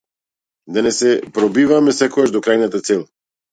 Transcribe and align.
Да 0.77 0.83
не 0.87 0.91
се 1.01 1.11
пробиваме 1.37 1.95
секогаш 2.01 2.35
до 2.39 2.43
крајната 2.51 2.85
цел. 2.91 3.07